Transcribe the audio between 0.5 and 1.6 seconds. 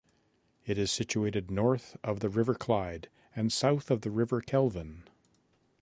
It is situated